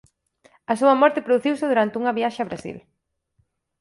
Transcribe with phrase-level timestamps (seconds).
[0.71, 2.77] A súa morte produciuse durante unha viaxe a Brasil.